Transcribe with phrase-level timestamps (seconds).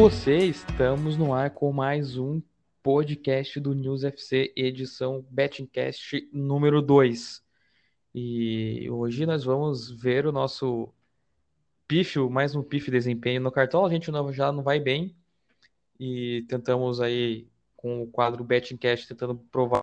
[0.00, 2.40] você, estamos no ar com mais um
[2.82, 7.44] podcast do News FC, edição Bettingcast número 2.
[8.14, 10.90] E hoje nós vamos ver o nosso
[11.86, 13.84] pífio, mais um pífio desempenho no cartão.
[13.84, 15.14] A gente não, já não vai bem
[15.98, 19.82] e tentamos aí com o quadro Bettingcast tentando provar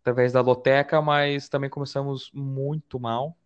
[0.00, 3.36] através da loteca, mas também começamos muito mal.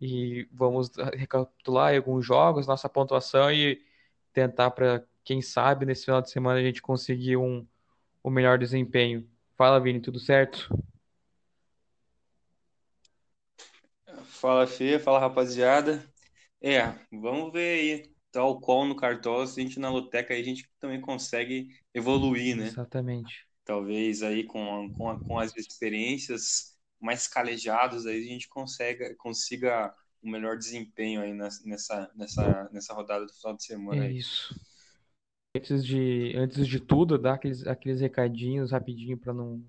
[0.00, 3.85] E vamos recapitular alguns jogos, nossa pontuação e
[4.36, 7.66] tentar para, quem sabe, nesse final de semana a gente conseguir um,
[8.22, 9.26] um melhor desempenho.
[9.56, 10.68] Fala, Vini, tudo certo?
[14.26, 16.04] Fala, Fê, fala, rapaziada.
[16.60, 20.44] É, vamos ver aí, tal qual no Cartola, se a gente na Loteca aí a
[20.44, 22.66] gente também consegue evoluir, né?
[22.66, 23.46] Exatamente.
[23.64, 30.30] Talvez aí com, com, com as experiências mais calejadas aí a gente consiga, consiga um
[30.30, 34.06] melhor desempenho aí nessa, nessa, nessa rodada do final de semana.
[34.06, 34.58] É isso.
[35.56, 39.64] Antes de, antes de tudo, dar aqueles, aqueles recadinhos rapidinho para não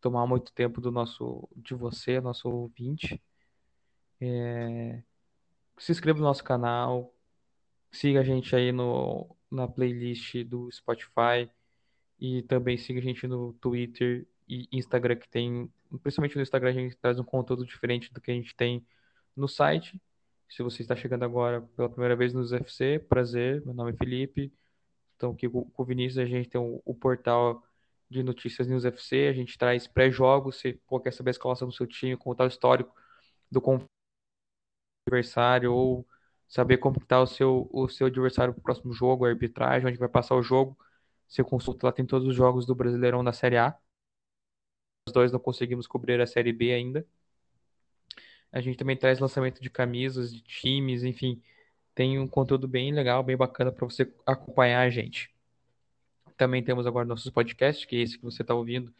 [0.00, 3.20] tomar muito tempo do nosso, de você, nosso ouvinte.
[4.20, 5.02] É,
[5.78, 7.14] se inscreva no nosso canal,
[7.90, 11.50] siga a gente aí no, na playlist do Spotify
[12.18, 15.70] e também siga a gente no Twitter e Instagram que tem,
[16.02, 18.86] principalmente no Instagram a gente traz um conteúdo diferente do que a gente tem
[19.36, 20.00] no site.
[20.48, 24.52] Se você está chegando agora pela primeira vez nos UFC, prazer, meu nome é Felipe.
[25.16, 27.62] Então, aqui com o Vinícius, a gente tem o, o portal
[28.10, 31.74] de notícias News FC, a gente traz pré-jogos, se pô, quer saber a escalação do
[31.74, 32.94] seu time, contar o histórico
[33.50, 33.60] do
[35.06, 36.06] adversário, ou
[36.48, 39.98] saber como está o seu, o seu adversário para o próximo jogo, a arbitragem, onde
[39.98, 40.76] vai passar o jogo.
[41.28, 43.76] Você consulta lá, tem todos os jogos do Brasileirão da Série A.
[45.08, 47.06] Os dois não conseguimos cobrir a Série B ainda.
[48.52, 51.42] A gente também traz lançamento de camisas, de times, enfim,
[51.94, 55.34] tem um conteúdo bem legal, bem bacana para você acompanhar a gente.
[56.36, 58.92] Também temos agora nossos podcasts, que é esse que você está ouvindo.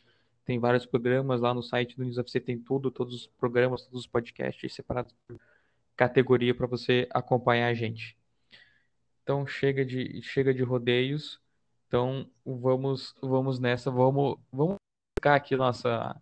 [0.44, 4.00] Tem vários programas lá no site do News FC, tem tudo, todos os programas, todos
[4.00, 5.38] os podcasts separados por
[5.96, 8.16] categoria para você acompanhar a gente.
[9.22, 11.40] Então chega de chega de rodeios.
[11.88, 14.76] Então vamos vamos nessa, vamos vamos
[15.18, 16.16] ficar aqui nossa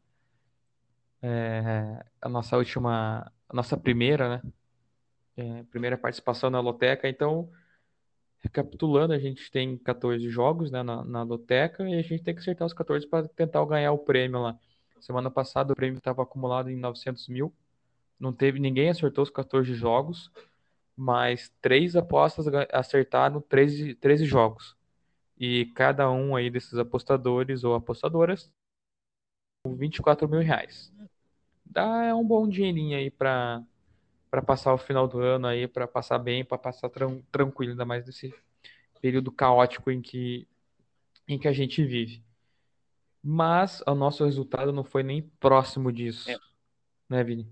[1.27, 4.53] é, a nossa última, a nossa primeira, né?
[5.37, 7.09] É, primeira participação na Loteca.
[7.09, 7.51] Então,
[8.41, 12.43] recapitulando, a gente tem 14 jogos né, na, na Loteca e a gente tem que
[12.43, 14.59] acertar os 14 para tentar ganhar o prêmio lá.
[15.01, 17.53] Semana passada o prêmio estava acumulado em 900 mil.
[18.21, 20.31] Não teve ninguém acertou os 14 jogos,
[20.97, 24.77] mas três apostas acertaram 13, 13 jogos.
[25.39, 28.53] E cada um aí desses apostadores ou apostadoras
[29.67, 30.93] 24 mil reais
[31.65, 33.63] dá um bom dinheirinho aí para
[34.31, 37.85] para passar o final do ano aí, para passar bem, para passar tran tranquilo, ainda
[37.85, 38.35] mais nesse
[39.01, 40.49] período caótico em que
[41.29, 42.23] em que a gente vive.
[43.23, 46.37] Mas o nosso resultado não foi nem próximo disso, é.
[47.09, 47.49] né, Vini?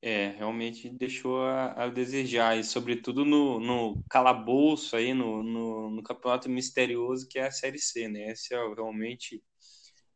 [0.00, 6.02] É, realmente deixou a, a, desejar, e sobretudo no, no calabouço aí, no, no, no,
[6.04, 8.30] campeonato misterioso que é a Série C, né?
[8.30, 9.42] Esse é realmente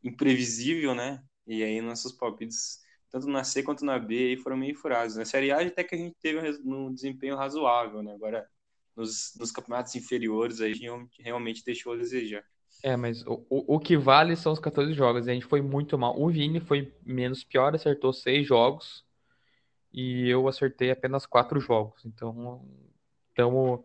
[0.02, 1.22] imprevisível, né?
[1.46, 2.80] E aí nossos palpites,
[3.10, 5.16] tanto na C quanto na B, aí foram meio furados.
[5.16, 8.14] Na Série A até que a gente teve um desempenho razoável, né?
[8.14, 8.46] Agora,
[8.96, 10.74] nos, nos campeonatos inferiores, aí
[11.18, 12.44] realmente deixou a desejar.
[12.82, 15.28] É, mas o, o, o que vale são os 14 jogos.
[15.28, 16.20] A gente foi muito mal.
[16.20, 19.04] O Vini foi menos pior, acertou seis jogos.
[19.92, 22.04] E eu acertei apenas quatro jogos.
[22.04, 22.66] Então,
[23.32, 23.84] então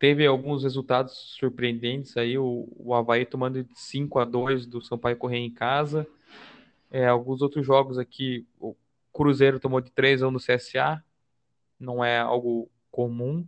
[0.00, 5.18] teve alguns resultados surpreendentes aí, o, o Havaí tomando de 5 a 2 do Sampaio
[5.18, 6.06] Correia em casa.
[6.90, 8.74] É, alguns outros jogos aqui, o
[9.12, 11.04] Cruzeiro tomou de 3 a 1 do CSA,
[11.78, 13.46] não é algo comum.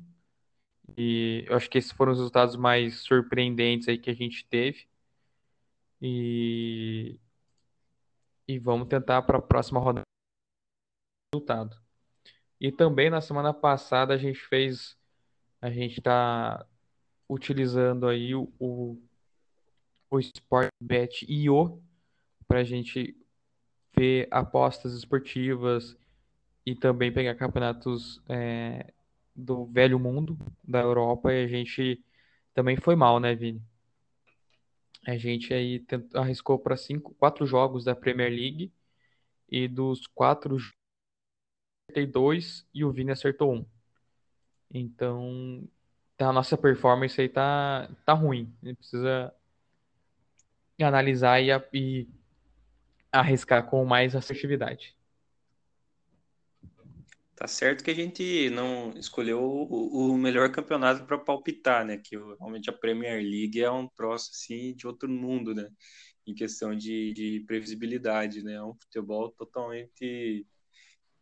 [0.94, 4.86] E eu acho que esses foram os resultados mais surpreendentes aí que a gente teve.
[6.02, 7.18] E,
[8.46, 10.02] e vamos tentar para a próxima rodada
[11.34, 11.78] resultado.
[12.60, 15.00] E também na semana passada a gente fez
[15.62, 16.66] a gente está
[17.28, 19.00] utilizando aí o, o,
[20.10, 21.80] o Sportbet IO
[22.48, 23.16] para a gente
[23.96, 25.96] ver apostas esportivas
[26.66, 28.92] e também pegar campeonatos é,
[29.34, 32.04] do velho mundo da Europa e a gente
[32.52, 33.62] também foi mal, né, Vini?
[35.06, 38.72] A gente aí tentou, arriscou para cinco, quatro jogos da Premier League
[39.48, 40.56] e dos quatro
[41.88, 43.64] acertei dois e o Vini acertou um.
[44.72, 45.68] Então,
[46.16, 48.52] tá, a nossa performance aí tá, tá ruim.
[48.62, 49.34] A gente precisa
[50.80, 52.08] analisar e, e
[53.12, 54.96] arriscar com mais assertividade.
[57.36, 61.98] Tá certo que a gente não escolheu o, o melhor campeonato para palpitar, né?
[61.98, 65.68] Que realmente a Premier League é um troço assim de outro mundo, né?
[66.26, 68.54] Em questão de, de previsibilidade, né?
[68.54, 70.46] É um futebol totalmente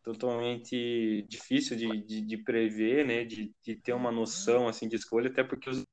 [0.03, 3.23] totalmente difícil de, de, de prever, né?
[3.23, 5.83] De, de, ter uma noção assim de escolha, até porque os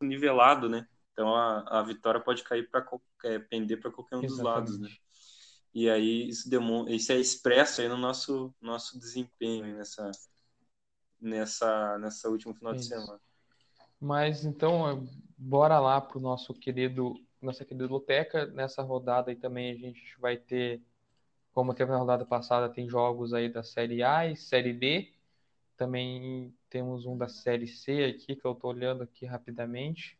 [0.00, 0.86] nivelado, né?
[1.12, 2.86] Então a, a vitória pode cair para
[3.24, 4.72] é, pender para qualquer um Exatamente.
[4.72, 4.88] dos lados, né?
[5.72, 10.10] E aí isso demonstra, isso é expresso aí no nosso nosso desempenho nessa
[11.20, 12.88] nessa nessa última final isso.
[12.88, 13.20] de semana.
[14.00, 15.06] Mas então
[15.36, 18.46] bora lá pro nosso querido nossa querida Loteca.
[18.46, 20.82] Nessa rodada aí também a gente vai ter
[21.54, 25.14] como teve na rodada passada, tem jogos aí da Série A e Série D.
[25.76, 30.18] Também temos um da Série C aqui, que eu estou olhando aqui rapidamente.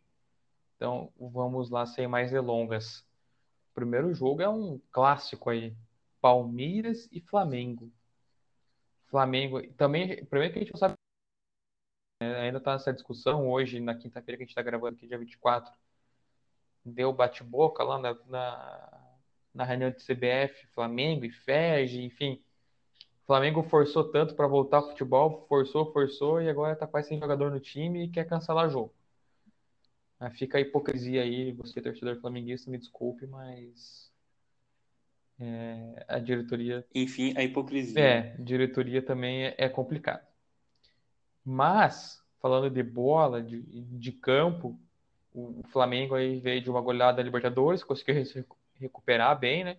[0.76, 3.00] Então, vamos lá, sem mais delongas.
[3.72, 5.76] O primeiro jogo é um clássico aí.
[6.20, 7.90] Palmeiras e Flamengo.
[9.06, 10.94] Flamengo, também, primeiro que a gente não sabe,
[12.22, 15.18] né, ainda está nessa discussão hoje, na quinta-feira que a gente está gravando aqui, dia
[15.18, 15.72] 24.
[16.84, 19.03] Deu bate-boca lá na, na
[19.54, 22.42] na reunião de CBF, Flamengo e FERJ, enfim.
[23.22, 27.18] O Flamengo forçou tanto para voltar ao futebol, forçou, forçou, e agora está quase sem
[27.18, 28.92] jogador no time e quer cancelar jogo.
[30.32, 34.10] Fica a hipocrisia aí, você torcedor flamenguista, me desculpe, mas
[35.38, 36.84] é, a diretoria.
[36.94, 38.00] Enfim, a hipocrisia.
[38.00, 40.26] É, diretoria também é, é complicado.
[41.44, 44.78] Mas, falando de bola, de, de campo,
[45.32, 48.14] o Flamengo aí veio de uma goleada da Libertadores, conseguiu
[48.78, 49.78] recuperar bem, né?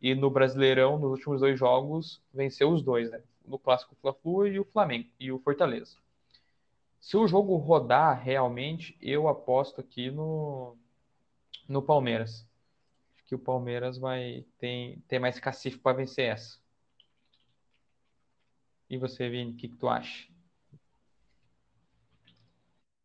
[0.00, 3.22] E no Brasileirão, nos últimos dois jogos, venceu os dois, né?
[3.44, 5.96] No clássico Fla-Flu e o Flamengo e o Fortaleza.
[7.00, 10.76] Se o jogo rodar realmente, eu aposto aqui no
[11.68, 12.46] no Palmeiras.
[13.14, 16.58] Acho que o Palmeiras vai ter, ter mais cacife para vencer essa.
[18.88, 20.28] E você, Vini, o que, que tu acha?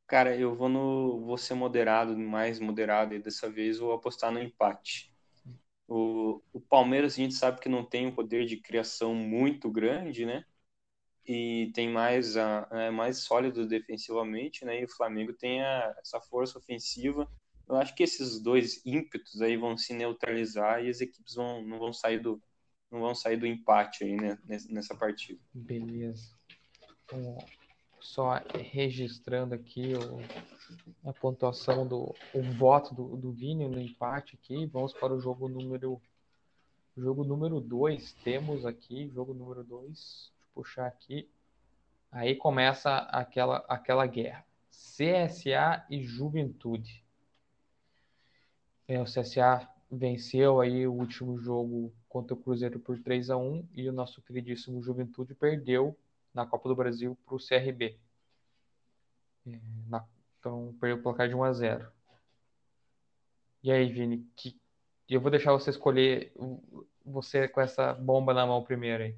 [0.07, 4.39] Cara, eu vou no vou ser moderado, mais moderado e dessa vez vou apostar no
[4.39, 5.14] empate.
[5.87, 10.25] O, o Palmeiras a gente sabe que não tem um poder de criação muito grande,
[10.25, 10.43] né?
[11.27, 14.81] E tem mais a, é mais sólido defensivamente, né?
[14.81, 17.29] E o Flamengo tem a, essa força ofensiva.
[17.67, 21.79] Eu acho que esses dois ímpetos aí vão se neutralizar e as equipes vão, não
[21.79, 22.41] vão sair do
[22.91, 24.37] não vão sair do empate aí, né,
[24.69, 25.39] nessa partida.
[25.53, 26.31] Beleza.
[28.05, 34.65] Só registrando aqui o, a pontuação do o voto do, do Vini no empate aqui.
[34.67, 36.01] Vamos para o jogo número
[36.95, 38.13] jogo número 2.
[38.23, 40.31] Temos aqui jogo número 2.
[40.53, 41.27] Puxar aqui.
[42.11, 44.45] Aí começa aquela aquela guerra.
[44.69, 47.03] CSA e Juventude.
[48.87, 53.67] É, o CSA venceu aí o último jogo contra o Cruzeiro por 3 a 1
[53.73, 55.97] e o nosso queridíssimo Juventude perdeu
[56.35, 57.97] na Copa do Brasil para o CRB.
[59.47, 60.05] É, na,
[60.39, 61.91] então, perdeu o placar de 1 a 0.
[63.63, 64.59] E aí, Vini, que,
[65.09, 66.33] eu vou deixar você escolher
[67.03, 69.17] você com essa bomba na mão primeiro aí.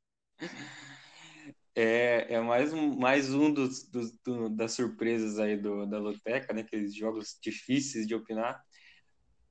[1.80, 6.52] É, é mais um, mais um dos, dos do, das surpresas aí do, da Loteca,
[6.52, 6.62] né?
[6.62, 8.60] Aqueles jogos difíceis de opinar.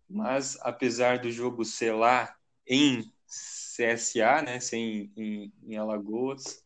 [0.09, 2.35] Mas, apesar do jogo ser lá
[2.67, 6.63] em CSA, né, sem, em, em Alagoas,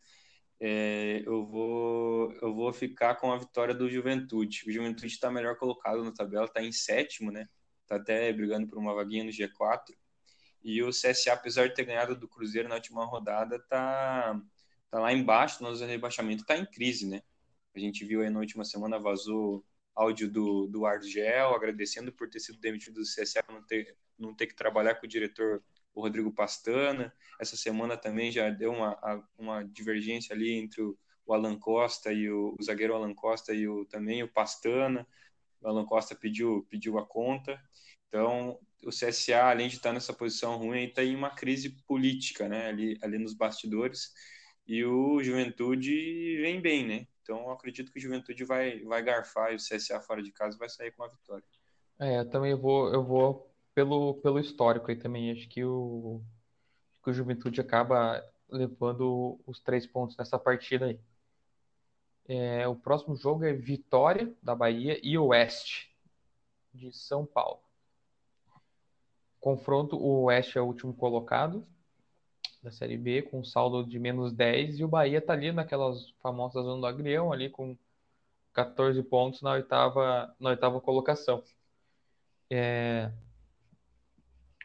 [0.60, 4.63] é, eu, vou, eu vou ficar com a vitória do Juventude.
[4.68, 7.50] O Juventude está melhor colocado na tabela, está em sétimo, né?
[7.82, 9.96] Está até brigando por uma vaguinha no G4.
[10.63, 14.39] E o CSA, apesar de ter ganhado do Cruzeiro na última rodada, está
[14.91, 17.24] tá lá embaixo no rebaixamento, está em crise, né?
[17.75, 19.65] A gente viu aí na última semana, vazou
[19.96, 24.48] áudio do, do Argel, agradecendo por ter sido demitido do CSA, não ter, não ter
[24.48, 27.13] que trabalhar com o diretor o Rodrigo Pastana.
[27.39, 30.98] Essa semana também já deu uma, uma divergência ali entre o,
[31.29, 35.07] Alan Costa e o, o, zagueiro Alan Costa e o, também o Pastana.
[35.62, 37.57] O Alan Costa pediu, pediu a conta.
[38.07, 42.67] Então, o CSA, além de estar nessa posição ruim, está em uma crise política, né?
[42.67, 44.12] Ali, ali nos bastidores.
[44.67, 47.07] E o Juventude vem bem, né?
[47.21, 50.67] Então, acredito que o Juventude vai, vai garfar e o CSA fora de casa vai
[50.67, 51.45] sair com a vitória.
[52.00, 55.31] É, eu também vou, eu vou pelo, pelo histórico aí também.
[55.31, 56.21] Acho que o,
[57.03, 60.99] que o Juventude acaba levando os três pontos nessa partida aí.
[62.27, 65.95] É, o próximo jogo é Vitória da Bahia e Oeste
[66.73, 67.59] de São Paulo.
[69.39, 71.65] Confronto, o Oeste é o último colocado
[72.61, 76.11] da Série B, com um saldo de menos 10, e o Bahia está ali naquelas
[76.21, 77.75] famosas zona do agrião, ali com
[78.53, 81.43] 14 pontos na oitava, na oitava colocação.
[82.49, 83.11] É,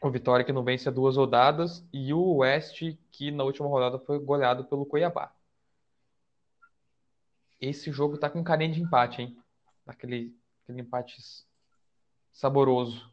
[0.07, 3.99] O Vitória que não vence há duas rodadas e o Oeste que na última rodada
[3.99, 5.35] foi goleado pelo Cuiabá.
[7.61, 9.37] Esse jogo tá com carinha de empate, hein?
[9.85, 10.33] Aquele,
[10.63, 11.17] aquele empate
[12.33, 13.13] saboroso.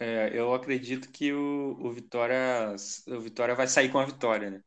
[0.00, 2.74] É, eu acredito que o, o, Vitória,
[3.08, 4.64] o Vitória vai sair com a vitória, né?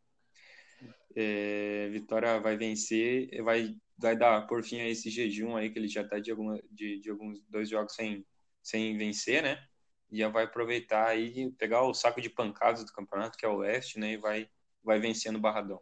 [1.15, 5.87] É, Vitória vai vencer, vai, vai dar por fim a esse jejum aí que ele
[5.87, 8.25] já está de, alguma, de, de alguns dois jogos sem,
[8.61, 9.63] sem vencer, né?
[10.11, 13.57] E já vai aproveitar aí pegar o saco de pancadas do campeonato, que é o
[13.57, 14.13] Oeste, né?
[14.13, 14.49] E vai,
[14.83, 15.81] vai vencendo o Barradão.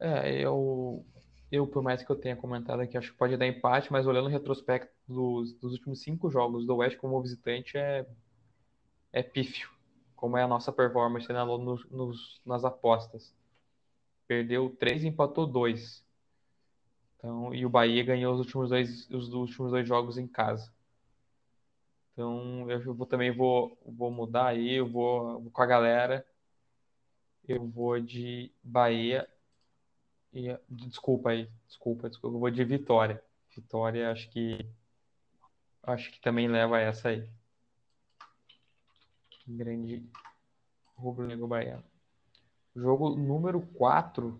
[0.00, 1.04] É, eu,
[1.52, 4.26] eu, por mais que eu tenha comentado aqui, acho que pode dar empate, mas olhando
[4.26, 8.04] o retrospecto dos, dos últimos cinco jogos do Oeste como visitante, é
[9.14, 9.70] é pífio,
[10.16, 13.32] como é a nossa performance nos, nos, nas apostas.
[14.26, 16.03] Perdeu três, empatou dois.
[17.24, 20.70] Então, e o Bahia ganhou os últimos dois, os últimos dois jogos em casa.
[22.12, 26.26] Então, eu vou, também vou, vou mudar aí, eu vou, vou com a galera.
[27.48, 29.26] Eu vou de Bahia
[30.34, 33.24] e desculpa aí, desculpa, desculpa, eu vou de Vitória.
[33.56, 34.58] Vitória, acho que
[35.82, 37.26] acho que também leva essa aí
[39.46, 40.06] grande
[40.94, 41.84] rubro-negro baiano.
[42.76, 44.38] Jogo número 4,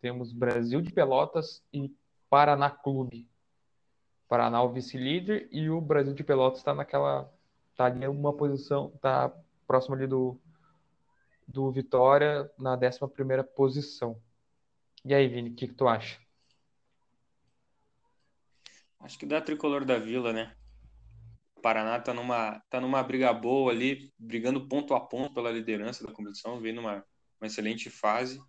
[0.00, 1.94] temos Brasil de Pelotas e
[2.32, 3.28] Paraná Clube.
[4.26, 7.30] Paraná o vice-líder e o Brasil de Pelotas está naquela
[7.76, 9.30] tá ali uma posição, tá
[9.66, 10.40] próximo ali do
[11.46, 14.18] do Vitória na 11 primeira posição.
[15.04, 16.18] E aí, Vini, o que, que tu acha?
[18.98, 20.56] Acho que dá tricolor da Vila, né?
[21.60, 26.14] Paraná está numa, tá numa briga boa ali, brigando ponto a ponto pela liderança da
[26.14, 27.04] competição, vem numa
[27.38, 28.42] uma excelente fase.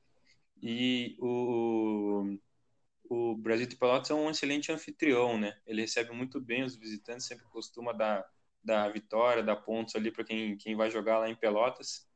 [0.62, 2.38] E o,
[3.10, 5.58] o Brasil de Pelotas é um excelente anfitrião, né?
[5.66, 8.26] Ele recebe muito bem os visitantes, sempre costuma dar,
[8.64, 12.08] dar vitória, dar pontos ali para quem, quem vai jogar lá em Pelotas.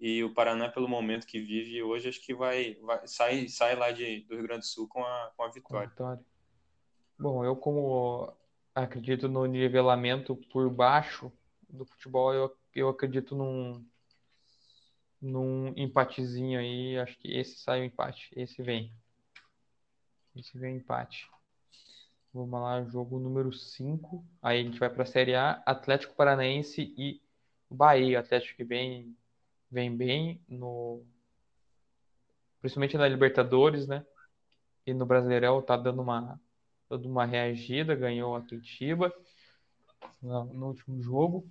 [0.00, 3.92] E o Paraná, pelo momento que vive hoje, acho que vai, vai sai, sai lá
[3.92, 5.88] de, do Rio Grande do Sul com a, com a vitória.
[5.88, 6.24] Com vitória.
[7.18, 8.34] Bom, eu como
[8.74, 11.32] acredito no nivelamento por baixo
[11.68, 12.34] do futebol.
[12.34, 13.86] Eu, eu acredito num,
[15.20, 16.98] num empatezinho aí.
[16.98, 18.28] Acho que esse sai o empate.
[18.34, 18.92] Esse vem.
[20.34, 21.30] Esse vem empate.
[22.32, 24.24] Vamos lá, jogo número 5.
[24.40, 27.20] Aí a gente vai para a Série A, Atlético Paranaense e
[27.70, 28.20] Bahia.
[28.20, 29.16] Atlético que vem,
[29.70, 31.04] vem bem no
[32.60, 34.06] principalmente na Libertadores, né?
[34.86, 36.40] E no Brasileirão tá dando uma
[36.88, 39.12] dando uma reagida, ganhou a Curitiba
[40.20, 41.46] no, no último jogo.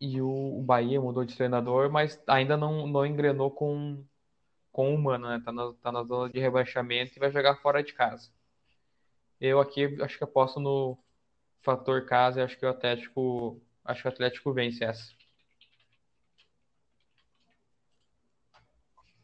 [0.00, 4.04] E o, o, Bahia mudou de treinador, mas ainda não, não engrenou com,
[4.74, 5.40] com o Mano, né?
[5.44, 8.28] Tá na, tá na zona de rebaixamento e vai jogar fora de casa.
[9.40, 10.98] Eu aqui acho que aposto no
[11.62, 13.62] fator casa e acho que o Atlético.
[13.84, 15.14] Acho que o Atlético vence essa.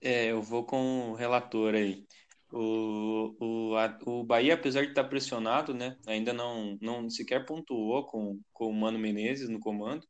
[0.01, 2.07] É, eu vou com o relator aí.
[2.53, 8.07] O, o, a, o Bahia, apesar de estar pressionado, né, ainda não, não sequer pontuou
[8.07, 10.07] com, com o Mano Menezes no comando.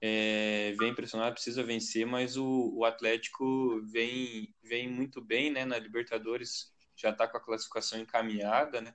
[0.00, 5.78] É, vem pressionado, precisa vencer, mas o, o Atlético vem, vem muito bem né, na
[5.78, 8.94] Libertadores, já está com a classificação encaminhada, né?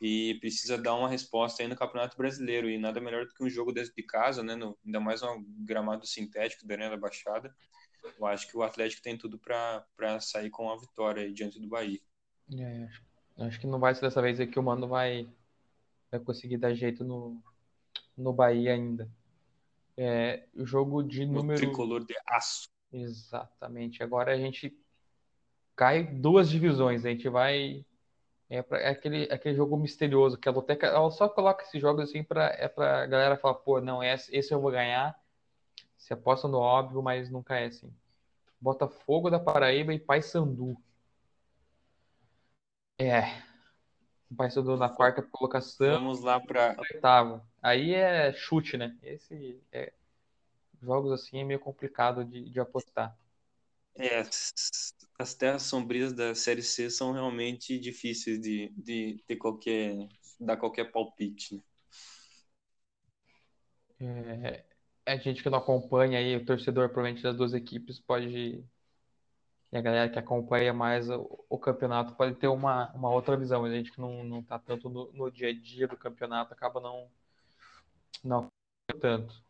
[0.00, 2.68] E precisa dar uma resposta aí no Campeonato Brasileiro.
[2.68, 4.54] E nada melhor do que um jogo dentro de casa, né?
[4.54, 7.54] No, ainda mais um gramado sintético da Arena da Baixada
[8.18, 12.00] eu acho que o Atlético tem tudo para sair com a vitória diante do Bahia.
[12.58, 12.88] É,
[13.44, 15.28] acho que não vai ser dessa vez que o Mano vai,
[16.10, 17.42] vai conseguir dar jeito no,
[18.16, 19.08] no Bahia ainda.
[19.96, 21.58] É, o jogo de número.
[21.58, 22.68] tricolor de aço.
[22.92, 24.02] Exatamente.
[24.02, 24.76] Agora a gente
[25.76, 27.04] cai duas divisões.
[27.04, 27.84] A gente vai.
[28.48, 32.04] É, pra, é aquele, aquele jogo misterioso que a Loteca ela só coloca esses jogos
[32.04, 35.18] assim para é pra galera falar, pô, não, esse, esse eu vou ganhar.
[35.96, 37.92] Se aposta no óbvio, mas nunca é assim.
[38.60, 40.76] Botafogo da Paraíba e Paysandu.
[42.98, 43.42] É.
[44.36, 45.92] Paysandu na quarta colocação.
[45.92, 47.42] Vamos lá para oitavo.
[47.64, 48.94] Aí é chute, né?
[49.02, 49.90] Esse é
[50.82, 53.16] jogos assim é meio complicado de, de apostar.
[53.96, 54.20] É,
[55.18, 60.92] as terras sombrias da Série C são realmente difíceis de, de ter qualquer dar qualquer
[60.92, 61.62] palpite.
[63.98, 64.64] Né?
[65.06, 68.62] É, a gente que não acompanha aí, o torcedor provavelmente das duas equipes pode.
[69.72, 73.64] E a galera que acompanha mais o, o campeonato pode ter uma, uma outra visão.
[73.64, 76.78] A gente que não, não tá tanto no, no dia a dia do campeonato acaba
[76.80, 77.08] não.
[78.22, 78.50] Não
[79.00, 79.42] tanto.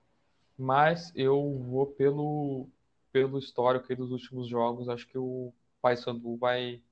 [0.56, 2.68] Mas eu vou pelo,
[3.12, 4.88] pelo histórico aí dos últimos jogos.
[4.88, 5.52] Acho que o
[5.82, 6.82] Paysandu vai,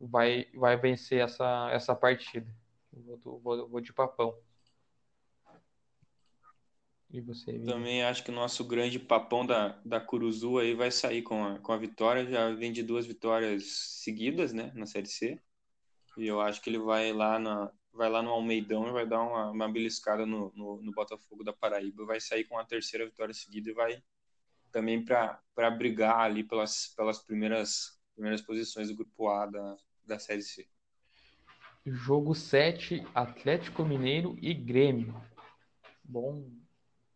[0.00, 2.46] vai, vai vencer essa, essa partida.
[2.92, 4.36] Vou, vou, vou de papão.
[7.10, 7.58] E você?
[7.60, 11.58] Também acho que o nosso grande papão da, da Curuzu aí vai sair com a,
[11.58, 12.28] com a vitória.
[12.28, 13.64] Já vem de duas vitórias
[14.02, 15.40] seguidas, né, na Série C.
[16.16, 19.22] E eu acho que ele vai lá, na, vai lá no Almeidão e vai dar
[19.22, 22.04] uma, uma beliscada no, no, no Botafogo da Paraíba.
[22.04, 24.02] Vai sair com a terceira vitória seguida e vai
[24.70, 30.42] também para brigar ali pelas, pelas primeiras, primeiras posições do grupo A da, da Série
[30.42, 30.68] C.
[31.84, 35.18] Jogo 7, Atlético Mineiro e Grêmio.
[36.04, 36.50] Bom,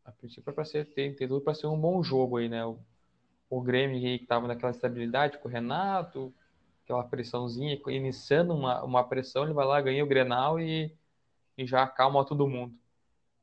[0.04, 2.64] a princípio é para ser tem, tem tudo para ser um bom jogo aí, né?
[2.64, 2.78] O,
[3.48, 6.32] o Grêmio que estava naquela estabilidade com o Renato,
[6.90, 10.92] aquela pressãozinha, iniciando uma, uma pressão, ele vai lá, ganha o Grenal e,
[11.56, 12.76] e já acalma todo mundo.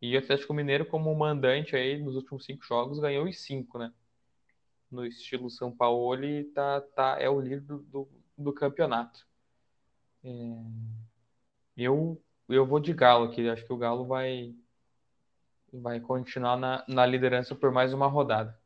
[0.02, 3.92] E o Atlético Mineiro, como mandante aí nos últimos cinco jogos, ganhou os cinco, né?
[4.92, 9.26] No estilo São Paulo, ele tá, tá, é o líder do, do, do campeonato.
[10.24, 10.30] É...
[11.76, 14.54] Eu, eu vou de Galo aqui, acho que o Galo vai,
[15.72, 18.60] vai continuar na, na liderança por mais uma rodada.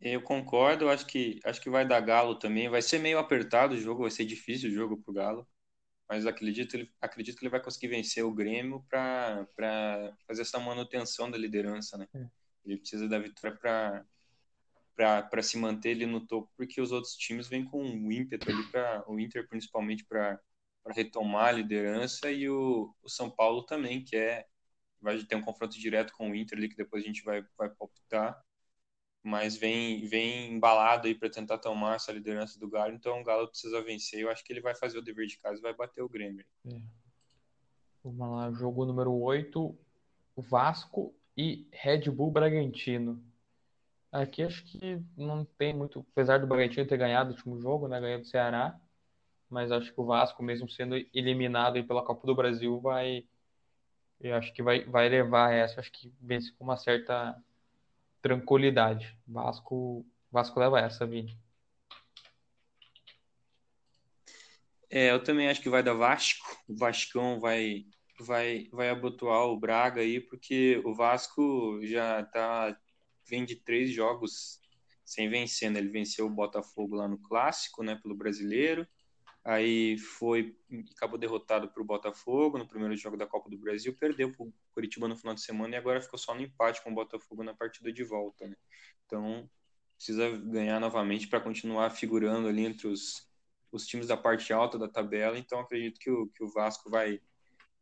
[0.00, 2.68] Eu concordo, acho que acho que vai dar Galo também.
[2.70, 5.46] Vai ser meio apertado o jogo, vai ser difícil o jogo pro Galo,
[6.08, 9.46] mas acredito, ele, acredito que ele vai conseguir vencer o Grêmio para
[10.26, 12.08] fazer essa manutenção da liderança, né?
[12.14, 12.26] É.
[12.64, 14.04] Ele precisa da vitória para
[14.96, 18.62] para se manter ali no topo, porque os outros times vêm com um ímpeto ali
[18.70, 20.38] para o Inter principalmente para
[20.88, 24.44] retomar a liderança e o, o São Paulo também, que é
[25.00, 27.70] vai ter um confronto direto com o Inter ali que depois a gente vai vai
[27.70, 28.38] palpitar
[29.22, 33.48] mas vem vem embalado aí para tentar tomar essa liderança do Galo, então o Galo
[33.48, 34.20] precisa vencer.
[34.20, 36.44] Eu acho que ele vai fazer o dever de casa e vai bater o Grêmio.
[36.66, 36.80] É.
[38.02, 39.76] Vamos lá, jogo número 8,
[40.36, 43.22] Vasco e Red Bull Bragantino.
[44.10, 48.00] Aqui acho que não tem muito, apesar do Bragantino ter ganhado o último jogo, né,
[48.00, 48.80] ganhou do Ceará,
[49.48, 53.24] mas acho que o Vasco, mesmo sendo eliminado aí pela Copa do Brasil, vai
[54.20, 57.42] eu acho que vai, vai levar essa, acho que vence com uma certa
[58.20, 59.16] tranquilidade.
[59.26, 61.36] Vasco, Vasco leva essa, Vini.
[64.88, 66.44] É, eu também acho que vai dar Vasco.
[66.68, 67.86] O Vascão vai
[68.18, 72.76] vai vai abotoar o Braga aí, porque o Vasco já tá
[73.26, 74.60] vem de três jogos
[75.04, 75.78] sem vencer, né?
[75.78, 78.86] Ele venceu o Botafogo lá no clássico, né, pelo Brasileiro
[79.44, 80.56] aí foi
[80.94, 84.52] acabou derrotado para o Botafogo no primeiro jogo da Copa do Brasil, perdeu para o
[84.72, 87.54] Curitiba no final de semana e agora ficou só no empate com o Botafogo na
[87.54, 88.56] partida de volta, né?
[89.06, 89.48] Então
[89.96, 93.28] precisa ganhar novamente para continuar figurando ali entre os,
[93.70, 95.38] os times da parte alta da tabela.
[95.38, 97.20] Então acredito que o, que o Vasco vai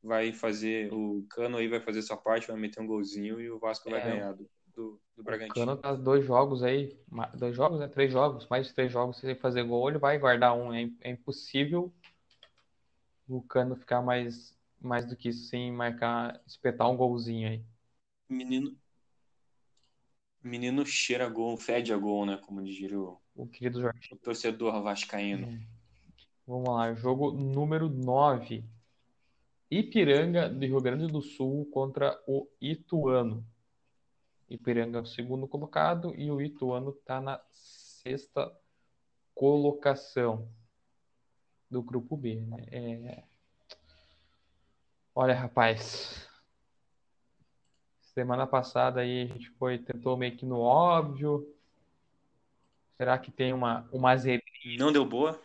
[0.01, 3.59] vai fazer o Cano aí vai fazer sua parte, vai meter um golzinho e o
[3.59, 4.37] Vasco é, vai ganhar
[4.79, 5.51] do, do, Bragantino.
[5.51, 6.97] O Cano tá dois jogos aí,
[7.35, 7.89] dois jogos, né?
[7.89, 10.73] Três jogos, mais de três jogos, sem fazer gol, ele vai guardar um.
[10.73, 11.93] É, é impossível
[13.29, 17.65] o Cano ficar mais, mais do que isso sem marcar, espetar um golzinho aí.
[18.29, 18.77] Menino.
[20.41, 22.37] Menino cheira gol, fede a gol, né?
[22.37, 24.09] Como diz o, o querido Jorge.
[24.13, 25.49] O torcedor vascaíno.
[25.49, 25.61] É.
[26.47, 28.65] Vamos lá, jogo número 9.
[29.71, 33.45] Ipiranga do Rio Grande do Sul contra o Ituano.
[34.49, 38.51] Ipiranga é o segundo colocado e o Ituano está na sexta
[39.35, 40.49] colocação
[41.71, 42.37] do grupo B.
[42.37, 42.67] Né?
[42.71, 43.25] É...
[45.15, 46.29] Olha, rapaz,
[48.01, 51.55] semana passada aí a gente foi tentou meio que no óbvio.
[52.97, 54.79] Será que tem uma uma zebrinha?
[54.79, 55.41] Não deu boa?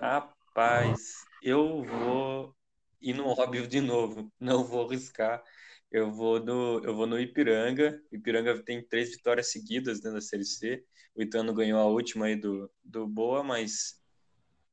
[0.00, 2.59] Rapaz, eu vou
[3.00, 4.32] ir no óbvio de novo.
[4.38, 5.42] Não vou arriscar.
[5.90, 8.00] Eu vou no, eu vou no Ipiranga.
[8.12, 10.84] Ipiranga tem três vitórias seguidas dentro da Série C.
[11.14, 14.00] O Itano ganhou a última aí do, do Boa, mas,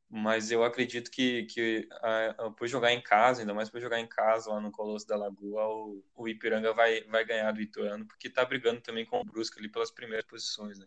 [0.08, 4.08] mas eu acredito que, que a, por jogar em casa, ainda mais por jogar em
[4.08, 8.30] casa lá no Colosso da Lagoa, o, o Ipiranga vai, vai ganhar do Ituano, porque
[8.30, 10.86] tá brigando também com o Brusque ali pelas primeiras posições né,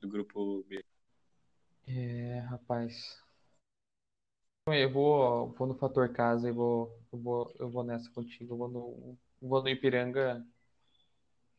[0.00, 0.82] do grupo B.
[1.86, 3.22] É, rapaz,
[4.74, 8.54] eu vou, vou no fator casa e vou, eu vou, eu vou nessa contigo.
[8.54, 10.44] Eu vou no, vou no Ipiranga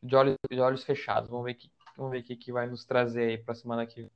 [0.03, 1.29] de olhos, de olhos fechados.
[1.29, 4.01] Vamos ver que, vamos ver o que, que vai nos trazer aí para semana que
[4.01, 4.11] vem.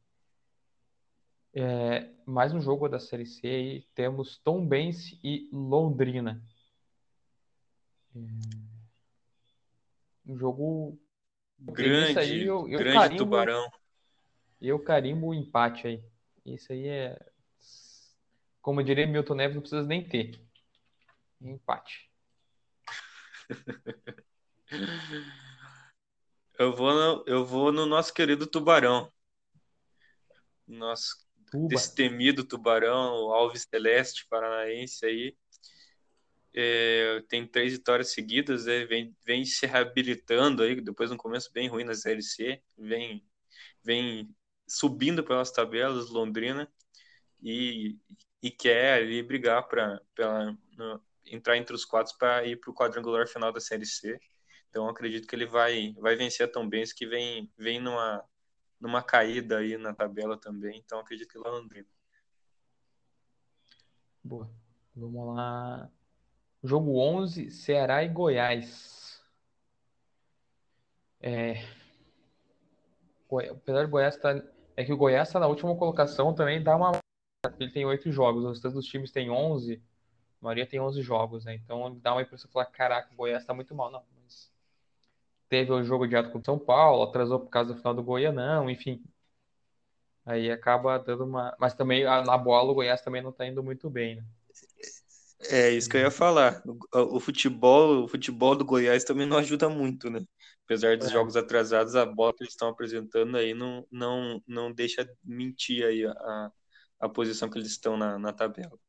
[1.54, 3.82] É, mais um jogo da Série C aí.
[3.95, 6.43] Temos Tom Bense e Londrina.
[8.13, 8.19] É,
[10.25, 10.99] um jogo
[11.58, 13.71] grande, aí, eu, eu grande carimbo, tubarão.
[14.60, 16.04] Eu carimbo o empate aí.
[16.45, 17.31] Isso aí é
[18.62, 20.39] como diria Milton Neves, não precisa nem ter.
[21.41, 22.10] Empate.
[26.60, 29.12] Eu vou, no, eu vou no nosso querido Tubarão.
[30.67, 31.67] nosso Tuba.
[31.67, 35.36] destemido tubarão, Alves Celeste Paranaense aí.
[36.54, 38.86] É, tem três vitórias seguidas, né?
[38.86, 43.26] vem, vem se reabilitando aí, depois de um começo bem ruim na Série C, vem,
[43.84, 44.34] vem
[44.67, 46.71] subindo pelas tabelas Londrina
[47.41, 47.97] e,
[48.41, 50.01] e quer ali brigar para
[51.25, 54.19] entrar entre os quatro para ir para o quadrangular final da Série C.
[54.69, 58.23] Então acredito que ele vai, vai vencer a Tom Benz, que vem, vem numa,
[58.80, 60.77] numa caída aí na tabela também.
[60.80, 61.88] Então acredito que lá Londrina.
[64.23, 64.49] Boa.
[64.95, 65.89] Vamos lá.
[66.63, 69.21] Jogo 11, Ceará e Goiás.
[71.19, 71.63] É...
[73.51, 74.39] Apesar do Goiás estar.
[74.39, 74.51] Tá...
[74.77, 77.01] É que o Goiás está na última colocação também, dá uma.
[77.62, 79.82] Ele tem oito jogos, os outros times têm 11.
[80.41, 81.56] A maioria tem 11 jogos, né?
[81.56, 83.91] Então dá uma impressão de falar: caraca, o Goiás está muito mal.
[83.91, 84.52] Não, mas.
[85.50, 88.69] Teve o jogo adiado com o São Paulo, atrasou por causa do final do Goianão,
[88.69, 89.04] enfim.
[90.26, 91.56] Aí acaba dando uma.
[91.60, 94.24] Mas também na bola o Goiás também não está indo muito bem, né?
[95.50, 96.62] É isso que eu ia falar.
[96.65, 100.24] O, o, futebol, o futebol do Goiás também não ajuda muito, né?
[100.65, 101.12] Apesar dos é.
[101.12, 106.06] jogos atrasados, a bola que eles estão apresentando aí não, não, não deixa mentir aí
[106.06, 106.52] a,
[107.02, 108.80] a posição que eles estão na, na tabela.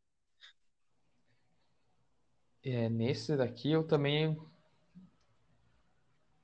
[2.62, 4.38] É, nesse daqui eu também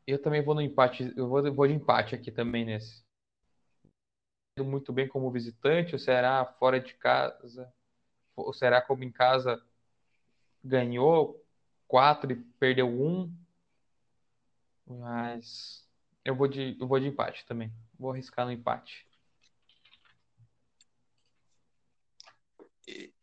[0.06, 3.04] eu também vou no empate, eu vou, vou de empate aqui também nesse.
[4.58, 7.72] Muito bem como visitante, o Ceará fora de casa,
[8.34, 9.62] o Ceará como em casa
[10.64, 11.44] ganhou
[11.86, 13.32] quatro e perdeu um.
[14.86, 15.86] Mas
[16.24, 17.72] eu vou de, eu vou de empate também.
[17.98, 19.07] Vou arriscar no empate.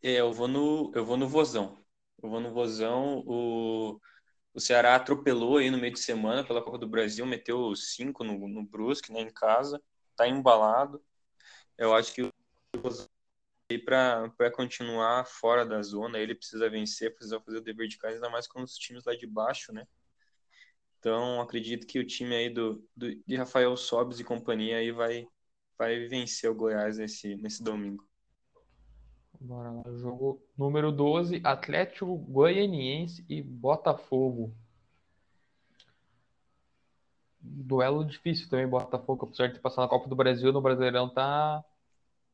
[0.02, 1.78] É, eu vou no, eu vou no Vozão.
[2.22, 3.24] Eu vou no Vozão.
[3.26, 4.00] O,
[4.54, 8.48] o Ceará atropelou aí no meio de semana pela Copa do Brasil, meteu cinco no,
[8.48, 9.82] no Brusque, né, em casa.
[10.16, 11.04] Tá embalado.
[11.78, 12.32] Eu acho que o
[12.78, 13.08] Vozão
[13.70, 18.16] e para continuar fora da zona, ele precisa vencer, precisa fazer o dever de casa,
[18.16, 19.88] ainda mais com os times lá de baixo, né?
[21.00, 25.28] Então, acredito que o time aí do, do de Rafael Sobes e companhia aí vai,
[25.78, 28.08] vai vencer o Goiás nesse, nesse domingo.
[29.46, 29.84] Bora lá.
[29.98, 34.52] Jogo número 12, Atlético Goianiense e Botafogo.
[37.40, 41.64] Duelo difícil também, Botafogo, apesar de ter passado na Copa do Brasil, no Brasileirão tá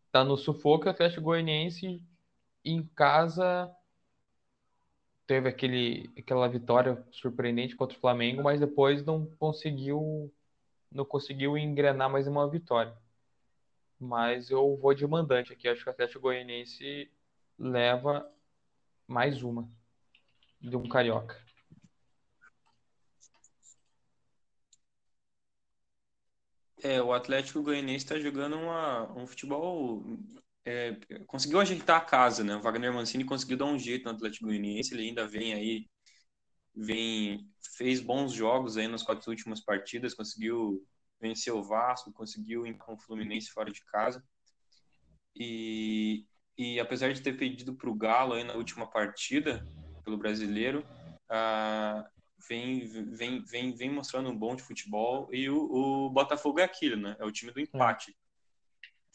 [0.09, 2.01] tá no sufoco, Atlético Goianiense
[2.63, 3.69] em casa
[5.27, 10.31] teve aquele, aquela vitória surpreendente contra o Flamengo, mas depois não conseguiu
[10.89, 12.93] não conseguiu engrenar mais uma vitória.
[14.01, 17.11] Mas eu vou de mandante aqui, acho que o Atlético Goianiense
[17.55, 18.27] leva
[19.07, 19.69] mais uma
[20.59, 21.39] de um carioca.
[26.81, 30.03] É, o Atlético Goianiense está jogando uma, um futebol.
[30.65, 32.55] É, conseguiu ajeitar a casa, né?
[32.55, 34.95] O Wagner Mancini conseguiu dar um jeito no Atlético Goianiense.
[34.95, 35.87] Ele ainda vem aí,
[36.75, 40.15] vem fez bons jogos aí nas quatro últimas partidas.
[40.15, 40.83] Conseguiu
[41.21, 44.23] vencer o Vasco, conseguiu ir com o Fluminense fora de casa.
[45.35, 46.25] E,
[46.57, 49.65] e apesar de ter perdido para o Galo aí na última partida
[50.03, 50.85] pelo Brasileiro,
[51.29, 52.09] ah,
[52.49, 56.97] vem, vem, vem, vem mostrando um bom de futebol e o, o Botafogo é aquilo,
[56.97, 57.15] né?
[57.19, 57.63] É o time do é.
[57.63, 58.17] empate.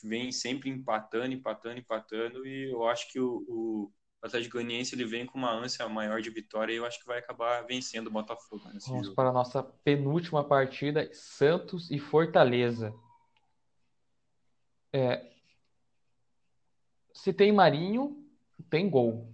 [0.03, 5.27] Vem sempre empatando, empatando, empatando e eu acho que o, o Atlético Goianiense ele vem
[5.27, 8.63] com uma ânsia maior de vitória e eu acho que vai acabar vencendo o Botafogo.
[8.65, 9.15] Vamos jogo.
[9.15, 12.95] para a nossa penúltima partida, Santos e Fortaleza.
[14.93, 15.31] É,
[17.13, 18.25] se tem Marinho,
[18.71, 19.33] tem gol.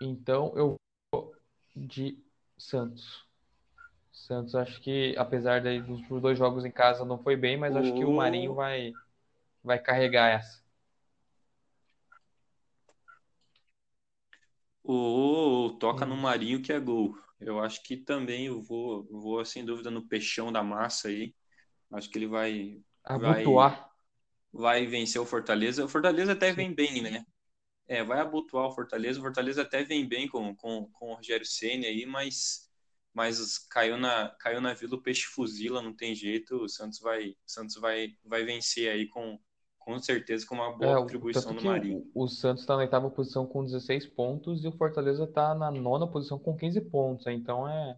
[0.00, 0.76] Então eu
[1.12, 1.34] vou
[1.74, 2.18] de
[2.56, 3.24] Santos.
[4.12, 8.04] Santos, acho que apesar dos dois jogos em casa não foi bem, mas acho que
[8.04, 8.92] o Marinho vai,
[9.62, 10.65] vai carregar essa.
[14.88, 17.16] O toca no Marinho que é gol.
[17.40, 21.34] Eu acho que também eu vou, vou sem dúvida no peixão da massa aí.
[21.92, 23.72] Acho que ele vai Abotoar.
[23.72, 23.86] vai
[24.52, 25.84] vai vencer o Fortaleza.
[25.84, 27.24] O Fortaleza até vem bem, né?
[27.88, 29.18] É, vai abotoar o Fortaleza.
[29.20, 32.70] O Fortaleza até vem bem com, com, com o Rogério Senna aí, mas,
[33.14, 36.64] mas caiu, na, caiu na vila o peixe fuzila, não tem jeito.
[36.64, 39.38] O Santos vai, Santos vai, vai vencer aí com,
[39.86, 42.10] com certeza com uma boa é, contribuição do Marinho.
[42.12, 45.70] O, o Santos está na oitava posição com 16 pontos e o Fortaleza está na
[45.70, 47.26] nona posição com 15 pontos.
[47.28, 47.96] Então é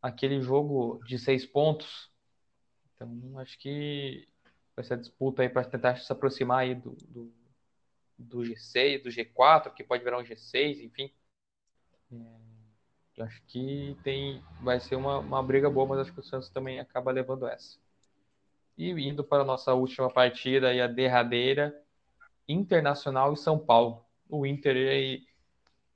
[0.00, 2.08] aquele jogo de seis pontos.
[2.94, 4.28] Então acho que
[4.76, 7.32] vai ser a disputa aí para tentar se aproximar aí do, do
[8.16, 11.12] do G6, do G4, que pode virar um G6, enfim.
[12.12, 16.48] É, acho que tem, vai ser uma, uma briga boa, mas acho que o Santos
[16.48, 17.76] também acaba levando essa.
[18.76, 21.74] E indo para a nossa última partida e a derradeira,
[22.48, 24.04] Internacional e São Paulo.
[24.28, 25.26] O Inter aí,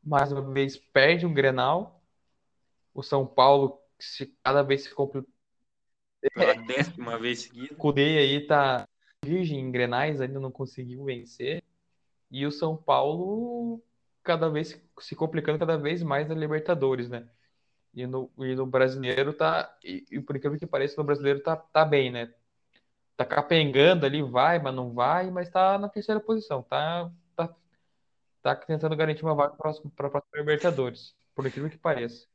[0.03, 2.03] mais uma vez perde um Grenal.
[2.95, 5.29] O São Paulo se, cada vez se complica.
[6.35, 7.73] Pela décima vez seguida.
[7.73, 8.89] O Cudê aí tá
[9.25, 11.63] virgem em Grenais, ainda não conseguiu vencer.
[12.31, 13.83] E o São Paulo
[14.23, 17.29] cada vez se complicando cada vez mais na Libertadores, né?
[17.95, 19.77] E no, e no brasileiro tá.
[19.83, 22.33] E, e por incrível que pareça, no brasileiro tá, tá bem, né?
[23.19, 26.63] Tá capengando ali, vai, mas não vai, mas tá na terceira posição.
[26.63, 27.53] Tá, tá,
[28.41, 31.17] tá tentando garantir uma vaga para a próxima Libertadores.
[31.35, 32.29] Por incrível que pareça.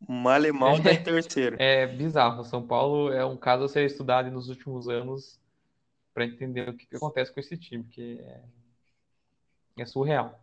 [0.00, 1.56] Mal e mal tá em terceiro.
[1.60, 2.42] É bizarro.
[2.42, 5.40] São Paulo é um caso a ser estudado nos últimos anos
[6.12, 8.42] para entender o que, que, acontece com esse time, porque é,
[9.78, 10.40] é surreal.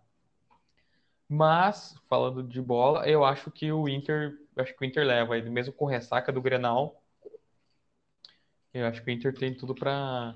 [1.28, 5.50] Mas, falando de bola, eu acho que o Inter, acho que o Inter leva, ele
[5.50, 6.99] mesmo com ressaca do Grenal,
[8.74, 10.36] eu acho que o Inter tem tudo para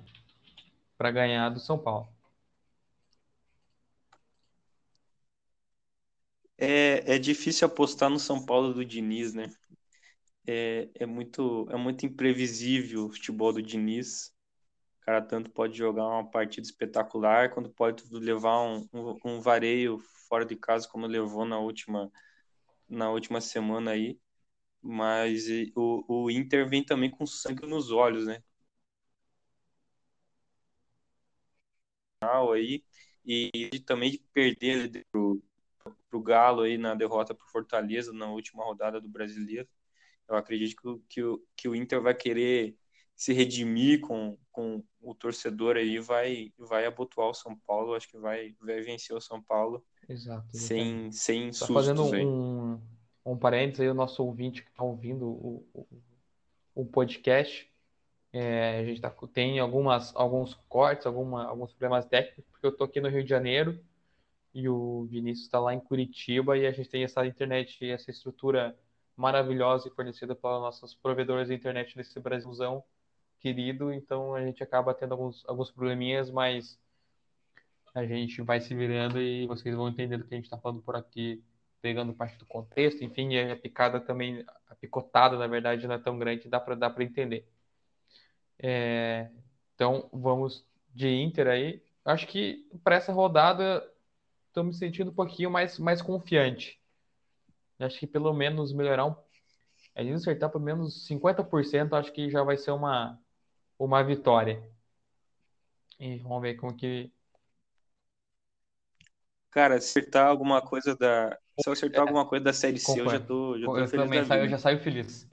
[0.97, 2.07] para ganhar do São Paulo.
[6.57, 9.49] É, é difícil apostar no São Paulo do Diniz, né?
[10.47, 14.33] É, é, muito, é muito imprevisível o futebol do Diniz.
[15.01, 19.99] O cara tanto pode jogar uma partida espetacular, quanto pode levar um, um, um vareio
[20.29, 22.11] fora de casa, como levou na última,
[22.89, 24.19] na última semana aí.
[24.83, 28.43] Mas o, o Inter vem também com sangue nos olhos, né?
[32.21, 32.83] Aí,
[33.25, 35.41] e, e também de perder pro,
[36.09, 39.67] pro Galo aí na derrota pro Fortaleza na última rodada do Brasileiro.
[40.27, 42.77] Eu acredito que, que, o, que o Inter vai querer
[43.15, 48.17] se redimir com, com o torcedor aí, vai, vai abotoar o São Paulo, acho que
[48.17, 50.47] vai, vai vencer o São Paulo Exato.
[50.51, 52.25] sem, sem Só sustos fazendo aí.
[52.25, 52.81] um,
[53.25, 55.87] um parênteses aí, o nosso ouvinte que está ouvindo o, o,
[56.75, 57.71] o podcast,
[58.31, 62.85] é, a gente tá, tem algumas, alguns cortes, alguma, alguns problemas técnicos, porque eu estou
[62.85, 63.79] aqui no Rio de Janeiro
[64.53, 68.77] e o Vinícius está lá em Curitiba e a gente tem essa internet, essa estrutura
[69.15, 72.83] maravilhosa e fornecida pelas nossas provedoras de internet nesse Brasilzão
[73.39, 76.79] querido, então a gente acaba tendo alguns, alguns probleminhas, mas
[77.93, 80.81] a gente vai se virando e vocês vão entender do que a gente está falando
[80.81, 81.43] por aqui,
[81.83, 86.17] pegando parte do contexto, enfim, a picada também, a picotada, na verdade, não é tão
[86.17, 87.45] grande, dá para dá para entender.
[88.57, 89.29] É,
[89.75, 90.65] então, vamos
[90.95, 91.83] de Inter aí.
[92.05, 93.85] Acho que para essa rodada
[94.47, 96.81] estou me sentindo um pouquinho mais, mais confiante.
[97.77, 99.15] Acho que pelo menos melhorar um.
[99.93, 103.19] A gente acertar pelo menos 50%, acho que já vai ser uma,
[103.77, 104.63] uma vitória.
[105.99, 107.11] E vamos ver como que.
[109.51, 111.37] Cara, acertar alguma coisa da.
[111.59, 114.05] Se eu acertar alguma coisa da série C, eu já tô, já tô eu feliz
[114.05, 115.27] também saio, eu já saio feliz.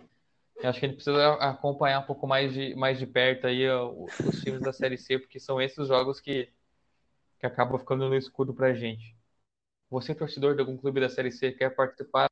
[0.63, 3.67] Eu acho que a gente precisa acompanhar um pouco mais de, mais de perto aí
[3.71, 6.51] os times da Série C, porque são esses jogos que,
[7.39, 9.17] que acabam ficando no escudo pra gente.
[9.89, 12.31] Você, torcedor de algum clube da Série C, quer participar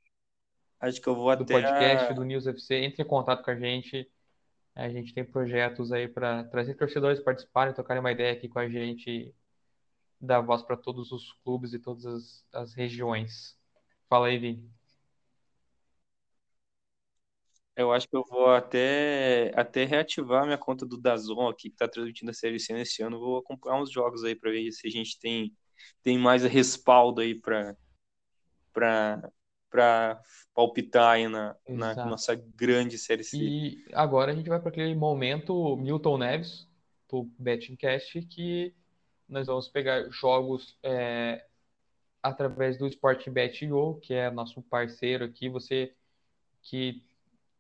[0.81, 1.55] Acho que eu vou do até.
[1.55, 4.09] podcast do News FC, entre em contato com a gente.
[4.75, 8.69] A gente tem projetos aí para trazer torcedores participarem, tocarem uma ideia aqui com a
[8.69, 9.35] gente,
[10.21, 13.58] dar voz para todos os clubes e todas as, as regiões.
[14.09, 14.69] Fala aí, Vini.
[17.77, 21.87] Eu acho que eu vou até, até reativar minha conta do Dazon aqui, que tá
[21.87, 23.21] transmitindo a Série C nesse ano.
[23.21, 25.55] Vou acompanhar uns jogos aí para ver se a gente tem,
[26.03, 27.77] tem mais respaldo aí para
[29.71, 30.23] para
[30.55, 32.09] palpitar aí na, na Exato.
[32.09, 33.37] nossa grande Série C.
[33.37, 36.69] E agora a gente vai para aquele momento Milton Neves,
[37.09, 38.75] do Bettingcast, que
[39.29, 41.45] nós vamos pegar jogos é,
[42.23, 45.49] através do Sporting Bet.io, que é nosso parceiro aqui.
[45.49, 45.95] Você
[46.63, 47.03] que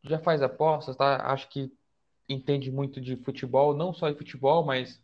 [0.03, 1.17] já faz apostas, tá?
[1.33, 1.73] Acho que
[2.29, 5.01] entende muito de futebol, não só de futebol, mas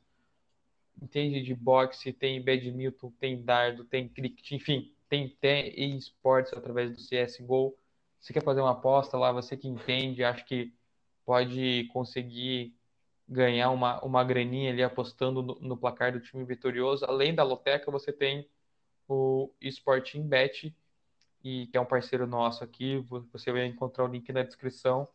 [1.01, 7.03] entende de boxe, tem badminton, tem dardo, tem cricket, enfim, tem, tem esportes através do
[7.03, 7.77] CSGO.
[8.21, 10.73] Você quer fazer uma aposta lá, você que entende, acho que
[11.25, 12.75] pode conseguir
[13.29, 17.05] ganhar uma, uma graninha ali apostando no, no placar do time vitorioso.
[17.05, 18.49] Além da loteca, você tem
[19.09, 20.75] o Sporting Bet,
[21.43, 22.99] e que é um parceiro nosso aqui.
[23.33, 25.07] Você vai encontrar o link na descrição.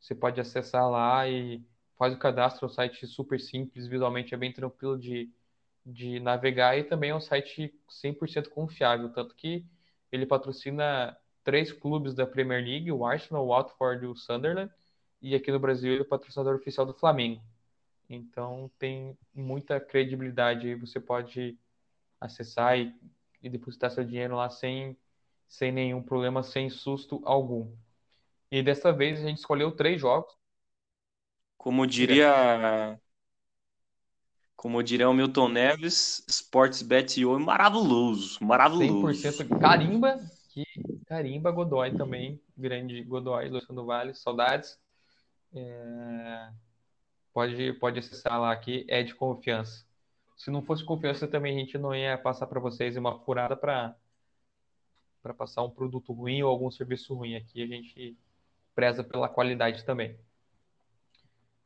[0.00, 1.64] Você pode acessar lá e
[1.96, 2.66] faz o cadastro.
[2.66, 5.32] É um site super simples, visualmente é bem tranquilo de,
[5.84, 9.12] de navegar e também é um site 100% confiável.
[9.12, 9.64] Tanto que
[10.10, 14.72] ele patrocina três clubes da Premier League: o Arsenal, o Watford e o Sunderland.
[15.22, 17.42] E aqui no Brasil ele é patrocinador oficial do Flamengo.
[18.08, 20.74] Então tem muita credibilidade aí.
[20.74, 21.58] Você pode
[22.20, 22.94] acessar e,
[23.46, 24.96] e depositar seu dinheiro lá sem
[25.48, 27.72] sem nenhum problema, sem susto algum.
[28.50, 30.34] E dessa vez a gente escolheu três jogos.
[31.56, 32.98] Como diria
[34.56, 39.22] como diria o Milton Neves, Sportsbet é maravilhoso, maravilhoso.
[39.22, 40.64] 100% carimba, que
[41.06, 44.76] carimba Godoy também, grande Godoy, Luciano Vale, saudades.
[45.54, 46.50] É...
[47.32, 49.85] Pode, pode acessar lá aqui, é de confiança.
[50.36, 53.96] Se não fosse confiança também a gente não ia passar para vocês uma furada para
[55.22, 57.34] para passar um produto ruim ou algum serviço ruim.
[57.34, 58.16] Aqui a gente
[58.76, 60.16] preza pela qualidade também.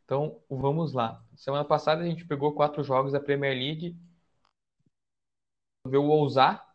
[0.04, 1.22] Então, vamos lá.
[1.36, 3.96] Semana passada a gente pegou quatro jogos da Premier League.
[5.86, 6.74] Viu ousar.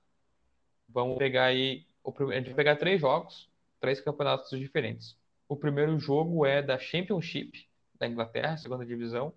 [0.88, 1.88] Vamos pegar aí.
[2.06, 5.18] A gente vai pegar três jogos, três campeonatos diferentes.
[5.50, 9.34] O primeiro jogo é da Championship da Inglaterra, segunda divisão,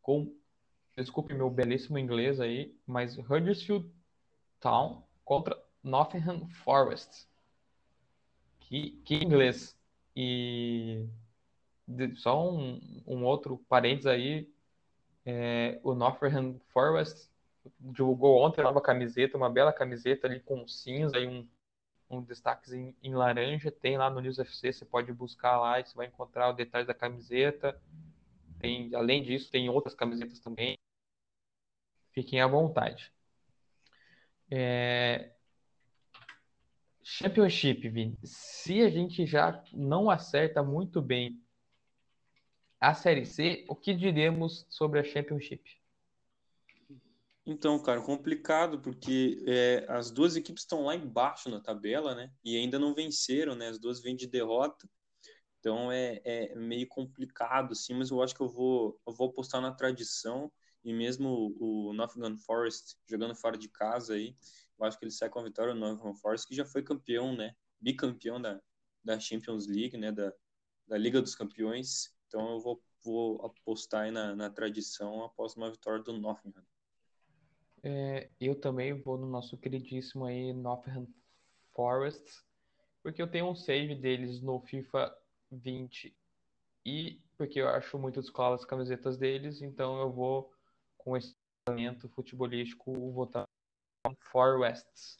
[0.00, 0.32] com,
[1.02, 3.90] desculpe meu belíssimo inglês aí, mas Huddersfield
[4.60, 7.28] Town contra Nottingham Forest.
[8.60, 9.76] Que, que inglês.
[10.14, 11.06] E
[12.16, 14.50] só um, um outro parênteses aí,
[15.24, 17.30] é, o Northern Forest
[17.78, 21.46] divulgou ontem uma nova camiseta, uma bela camiseta ali com cinza e um,
[22.10, 23.70] um destaque em, em, laranja.
[23.70, 26.86] Tem lá no News FC, você pode buscar lá e você vai encontrar o detalhe
[26.86, 27.80] da camiseta.
[28.58, 30.76] Tem, além disso, tem outras camisetas também.
[32.12, 33.12] Fiquem à vontade.
[34.50, 35.32] É...
[37.02, 38.18] Championship, Vini.
[38.22, 41.40] Se a gente já não acerta muito bem
[42.80, 45.78] a Série C, o que diremos sobre a Championship?
[47.44, 52.30] Então, cara, complicado, porque é, as duas equipes estão lá embaixo na tabela, né?
[52.44, 53.68] E ainda não venceram, né?
[53.68, 54.86] As duas vêm de derrota.
[55.58, 59.62] Então é, é meio complicado, assim, mas eu acho que eu vou, eu vou apostar
[59.62, 60.52] na tradição.
[60.88, 64.34] E mesmo o Nottingham Forest jogando fora de casa aí,
[64.78, 67.36] eu acho que ele sai com a vitória o Nottingham Forest, que já foi campeão,
[67.36, 67.54] né?
[67.78, 68.58] Bicampeão da,
[69.04, 70.10] da Champions League, né?
[70.10, 70.32] Da,
[70.86, 72.16] da Liga dos Campeões.
[72.26, 76.64] Então eu vou, vou apostar aí na, na tradição após uma vitória do Nottingham.
[77.82, 81.06] É, eu também vou no nosso queridíssimo aí Nottingham
[81.74, 82.24] Forest,
[83.02, 85.14] porque eu tenho um save deles no FIFA
[85.50, 86.16] 20
[86.86, 90.50] e porque eu acho muito descolas as camisetas deles, então eu vou
[91.08, 93.48] com esse talento futebolístico votar
[94.04, 95.16] no Forest.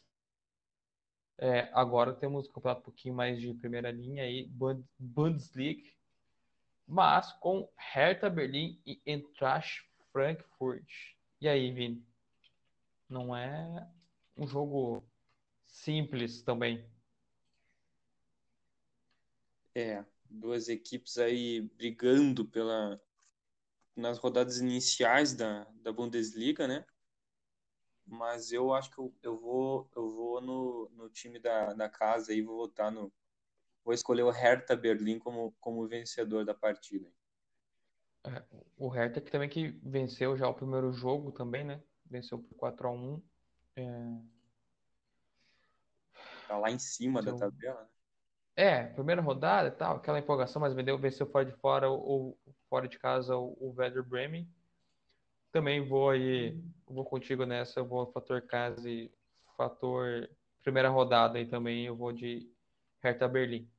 [1.39, 4.51] É, agora temos um campeonato um pouquinho mais de primeira linha aí,
[4.99, 5.91] Bundesliga,
[6.87, 11.15] mas com Hertha Berlim e Eintracht Frankfurt.
[11.41, 12.05] E aí, Vini?
[13.09, 13.89] Não é
[14.37, 15.03] um jogo
[15.65, 16.85] simples também.
[19.75, 23.01] É, duas equipes aí brigando pela
[23.99, 26.85] nas rodadas iniciais da, da Bundesliga, né?
[28.07, 32.33] Mas eu acho que eu, eu vou eu vou no, no time da, da casa
[32.33, 33.13] e vou votar no
[33.85, 37.11] vou escolher o Hertha Berlim como, como vencedor da partida.
[38.25, 38.43] É,
[38.77, 41.83] o Hertha que também que venceu já o primeiro jogo também, né?
[42.07, 43.23] Venceu por 4 a 1
[43.77, 43.85] é...
[46.47, 47.98] Tá lá em cima então, da tabela, né?
[48.59, 52.37] É, primeira rodada e tal, aquela empolgação, mas vendeu, venceu fora de fora ou
[52.69, 54.53] fora de casa o, o Werder Bremen.
[55.53, 59.09] Também vou aí, vou contigo nessa, eu vou fator casa e
[59.57, 60.29] fator
[60.65, 62.53] primeira rodada aí também, eu vou de
[63.01, 63.71] Hertha Berlim.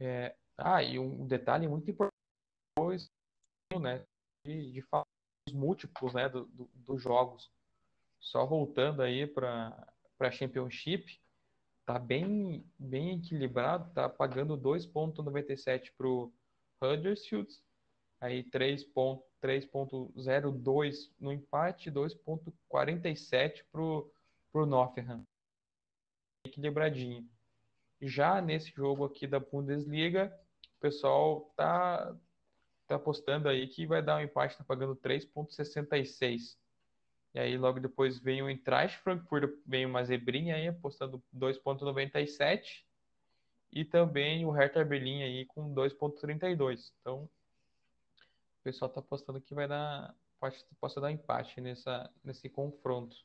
[0.00, 3.08] É, ah, e um detalhe muito importante,
[3.80, 4.04] né,
[4.44, 4.84] de, de
[5.48, 7.48] os múltiplos, né, dos do, do jogos.
[8.18, 9.86] Só voltando aí para
[10.18, 11.22] a Championship,
[11.84, 16.32] tá bem, bem equilibrado, tá pagando 2,97 para o
[16.80, 17.52] Huddersfield,
[18.20, 24.12] aí 3,02 no empate, 2,47 para o
[24.66, 25.26] Nottingham.
[26.44, 27.28] Equilibradinho.
[28.00, 30.34] Já nesse jogo aqui da Bundesliga,
[30.76, 32.16] o pessoal tá,
[32.86, 36.58] tá apostando aí que vai dar um empate, tá pagando 3,66.
[37.34, 42.84] E aí logo depois vem o Eintracht Frankfurt, vem uma zebrinha aí, apostando 2,97.
[43.72, 46.92] E também o Hertha Berlim aí com 2,32.
[47.00, 53.16] Então, o pessoal tá apostando que vai dar, pode, pode dar empate nessa, nesse confronto.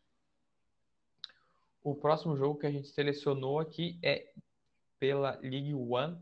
[1.83, 4.31] O próximo jogo que a gente selecionou aqui é
[4.99, 6.17] pela Ligue 1,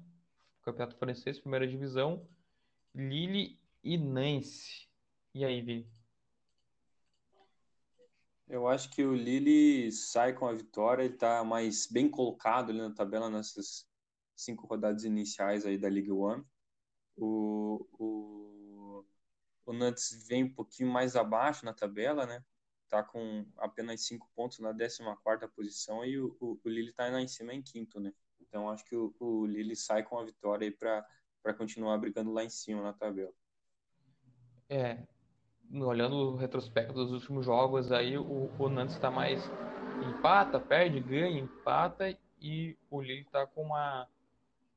[0.64, 2.28] Campeonato Francês, primeira divisão,
[2.94, 4.88] Lille e Nancy.
[5.34, 5.95] E aí, Vi?
[8.48, 12.80] Eu acho que o Lille sai com a vitória, ele está mais bem colocado ali
[12.80, 13.88] na tabela nessas
[14.36, 16.44] cinco rodadas iniciais aí da Ligue 1.
[17.18, 19.06] O, o,
[19.66, 22.44] o Nantes vem um pouquinho mais abaixo na tabela, né?
[22.88, 27.10] Tá com apenas cinco pontos na 14 quarta posição e o, o, o Lille está
[27.10, 28.14] lá em cima em quinto, né?
[28.40, 32.44] Então acho que o, o Lille sai com a vitória aí para continuar brigando lá
[32.44, 33.34] em cima na tabela.
[34.70, 35.04] É,
[35.74, 39.44] olhando o retrospecto dos últimos jogos, aí o, o Nantes está mais
[40.08, 44.08] empata, perde, ganha, empata e o Lille está com uma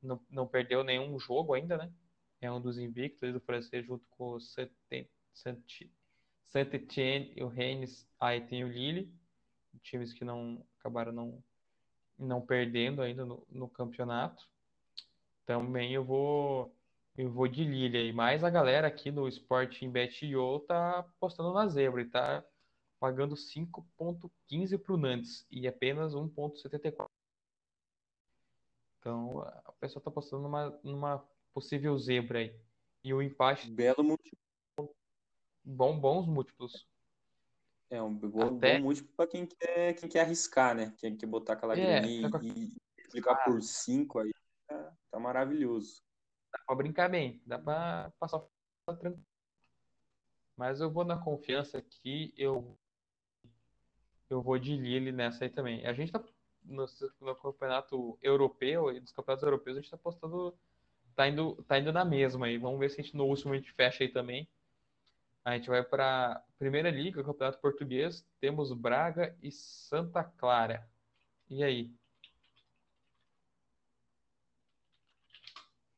[0.01, 1.91] não, não perdeu nenhum jogo ainda, né?
[2.41, 4.39] É um dos invictos do francês junto com o
[6.45, 9.11] Saint-Etienne e o Rennes, aí tem o Lille,
[9.83, 11.43] times que não acabaram não
[12.17, 14.45] não perdendo ainda no, no campeonato.
[15.45, 16.75] Também eu vou
[17.17, 18.13] eu vou de Lille aí.
[18.13, 22.43] Mas a galera aqui no Sporting Bet.io tá apostando na zebra e tá
[22.99, 27.07] pagando 5.15 para o Nantes e apenas 1.74.
[28.99, 32.55] Então a pessoa tá apostando numa, numa possível zebra aí.
[33.03, 33.71] E o empate.
[33.71, 34.37] Belo múltiplo.
[35.63, 36.87] Bom, bons múltiplos.
[37.89, 38.77] É um bom, Até...
[38.77, 40.93] bom múltiplo para quem quer, quem quer arriscar, né?
[40.97, 43.43] Quem quer botar aquela é, tá e, e ficar ah.
[43.43, 44.31] por 5 aí.
[44.67, 46.03] Tá, tá maravilhoso.
[46.51, 48.41] Dá pra brincar bem, dá pra passar
[48.85, 49.23] tranquilo.
[50.55, 52.77] Mas eu vou na confiança aqui, eu
[54.29, 55.85] eu vou de Lille nessa aí também.
[55.85, 56.23] A gente tá
[56.63, 56.85] no,
[57.19, 60.57] no campeonato europeu e nos campeonatos europeus a gente tá postando
[61.15, 62.57] tá indo tá indo na mesma aí.
[62.57, 64.47] Vamos ver se a gente no último a gente fecha aí também.
[65.43, 70.87] A gente vai para Primeira Liga, Campeonato Português, temos Braga e Santa Clara.
[71.49, 71.91] E aí?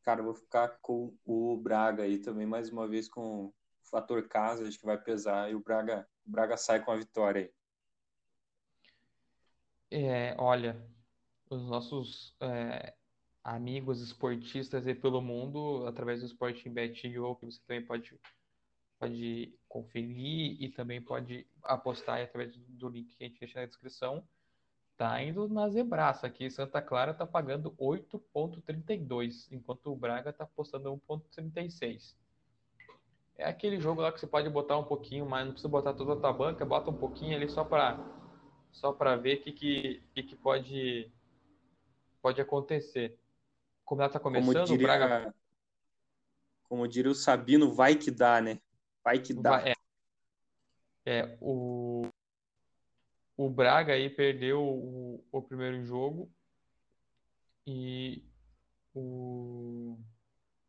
[0.03, 4.27] Cara, eu vou ficar com o Braga aí também, mais uma vez com o fator
[4.27, 7.53] casa, acho que vai pesar, e o Braga, o Braga sai com a vitória aí.
[9.91, 10.81] É, olha,
[11.49, 12.95] os nossos é,
[13.43, 18.19] amigos esportistas aí pelo mundo, através do Sporting Bet que você também pode,
[18.97, 24.27] pode conferir e também pode apostar através do link que a gente deixa na descrição
[24.97, 26.49] Tá indo na zebraça aqui.
[26.49, 32.15] Santa Clara tá pagando 8,32, enquanto o Braga tá apostando 1,36.
[33.37, 36.13] É aquele jogo lá que você pode botar um pouquinho, mas não precisa botar toda
[36.13, 37.97] a tua banca, bota um pouquinho ali só para
[38.71, 41.11] só para ver o que, que, que, pode,
[42.21, 43.19] pode acontecer.
[43.83, 45.35] O campeonato tá começando, como diria, o Braga.
[46.63, 48.59] Como diria o Sabino, vai que dá, né?
[49.03, 49.49] Vai que dá.
[49.49, 49.75] Vai, é,
[51.05, 52.07] é, o,
[53.45, 56.31] o Braga aí perdeu o, o primeiro jogo
[57.65, 58.23] e
[58.93, 59.97] o,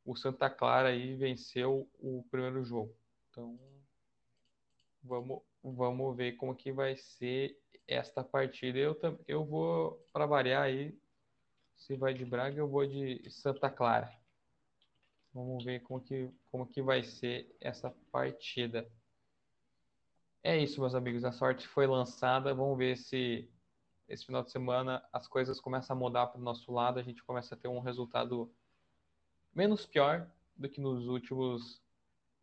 [0.06, 2.96] o Santa Clara aí venceu o primeiro jogo.
[3.28, 3.58] Então
[5.02, 8.78] vamos, vamos ver como que vai ser esta partida.
[8.78, 8.98] Eu,
[9.28, 10.98] eu vou para variar aí.
[11.76, 14.10] Se vai de Braga, eu vou de Santa Clara.
[15.34, 18.90] Vamos ver como que, como que vai ser essa partida.
[20.44, 21.24] É isso, meus amigos.
[21.24, 22.54] A sorte foi lançada.
[22.54, 23.48] Vamos ver se
[24.08, 26.98] esse final de semana as coisas começam a mudar para o nosso lado.
[26.98, 28.52] A gente começa a ter um resultado
[29.54, 31.80] menos pior do que nos últimos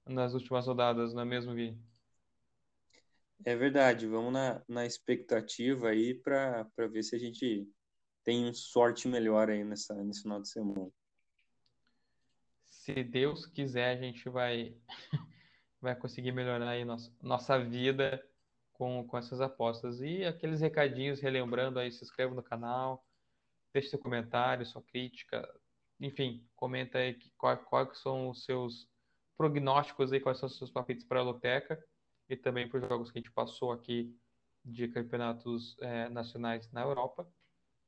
[0.05, 1.77] nas últimas rodadas, não é mesmo, Vi?
[3.45, 4.07] É verdade.
[4.07, 7.67] Vamos na, na expectativa aí para ver se a gente
[8.23, 10.89] tem sorte melhor aí nessa, nesse final de semana.
[12.65, 14.75] Se Deus quiser, a gente vai
[15.81, 18.23] vai conseguir melhorar aí nossa, nossa vida
[18.73, 20.01] com, com essas apostas.
[20.01, 23.05] E aqueles recadinhos, relembrando aí, se inscreva no canal,
[23.73, 25.47] deixe seu comentário, sua crítica,
[25.99, 28.87] enfim, comenta aí quais qual são os seus
[29.37, 31.81] prognósticos aí, quais são os seus palpites para a loteca
[32.29, 34.15] e também para os jogos que a gente passou aqui
[34.63, 37.27] de campeonatos é, nacionais na Europa.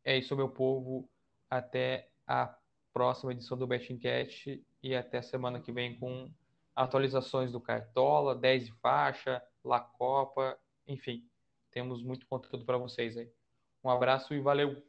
[0.04, 1.10] É isso, meu povo.
[1.50, 2.56] Até a
[2.94, 6.32] próxima edição do Betting Cat e até semana que vem com
[6.76, 11.28] atualizações do Cartola, 10 de faixa, La Copa, enfim,
[11.72, 13.32] temos muito conteúdo para vocês aí.
[13.84, 14.82] Um abraço e valeu!